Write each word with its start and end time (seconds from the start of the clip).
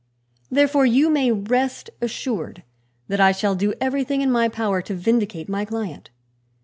Therefore 0.49 0.83
you 0.83 1.11
may 1.11 1.31
rest 1.31 1.91
assured 2.01 2.63
that 3.07 3.19
I 3.19 3.31
shall 3.31 3.53
do 3.53 3.75
everything 3.79 4.21
in 4.21 4.31
my 4.31 4.49
power 4.49 4.81
to 4.81 4.95
vindicate 4.95 5.47
my 5.47 5.63
client. 5.63 6.09